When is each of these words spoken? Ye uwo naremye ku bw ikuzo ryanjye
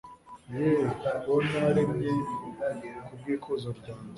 Ye 0.55 0.69
uwo 1.27 1.37
naremye 1.51 2.11
ku 3.07 3.13
bw 3.19 3.25
ikuzo 3.35 3.69
ryanjye 3.79 4.09